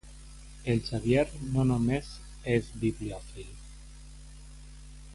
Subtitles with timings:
[0.71, 1.25] El Xavier
[1.57, 2.09] no només
[2.57, 3.55] és bibliòfil.